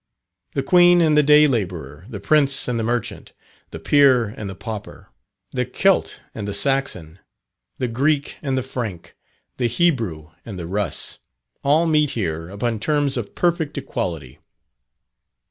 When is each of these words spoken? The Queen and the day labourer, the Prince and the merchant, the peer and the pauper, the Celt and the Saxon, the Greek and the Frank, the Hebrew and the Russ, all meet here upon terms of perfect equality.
The 0.55 0.63
Queen 0.63 0.99
and 0.99 1.15
the 1.15 1.21
day 1.21 1.45
labourer, 1.47 2.07
the 2.09 2.19
Prince 2.19 2.67
and 2.67 2.79
the 2.79 2.83
merchant, 2.83 3.33
the 3.69 3.77
peer 3.77 4.29
and 4.35 4.49
the 4.49 4.55
pauper, 4.55 5.09
the 5.51 5.63
Celt 5.63 6.19
and 6.33 6.47
the 6.47 6.55
Saxon, 6.55 7.19
the 7.77 7.87
Greek 7.87 8.37
and 8.41 8.57
the 8.57 8.63
Frank, 8.63 9.15
the 9.57 9.67
Hebrew 9.67 10.31
and 10.43 10.57
the 10.57 10.65
Russ, 10.65 11.19
all 11.63 11.85
meet 11.85 12.09
here 12.17 12.49
upon 12.49 12.79
terms 12.79 13.15
of 13.15 13.35
perfect 13.35 13.77
equality. 13.77 14.39